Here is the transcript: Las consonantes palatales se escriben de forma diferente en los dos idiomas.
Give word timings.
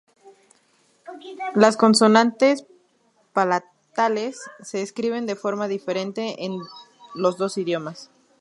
Las 1.53 1.77
consonantes 1.77 2.65
palatales 3.33 4.39
se 4.63 4.81
escriben 4.81 5.27
de 5.27 5.35
forma 5.35 5.67
diferente 5.67 6.43
en 6.43 6.57
los 7.13 7.37
dos 7.37 7.59
idiomas. 7.59 8.09